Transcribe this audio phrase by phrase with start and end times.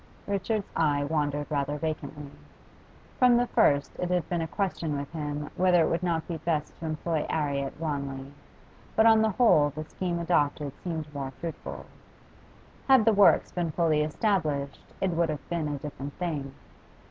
[0.25, 2.31] Richard's eye wandered rather vacantly.
[3.19, 6.37] From the first it had been a question with him whether it would not be
[6.37, 8.31] best to employ 'Arry at Wanley,
[8.95, 11.85] but on the whole the scheme adopted seemed more fruitful.
[12.87, 16.51] Had the works been fully established it would have been a different thing.